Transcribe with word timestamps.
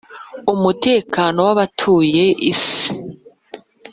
umutekano 0.53 1.39
w 1.47 1.49
abatuye 1.55 2.25
isi 2.51 2.89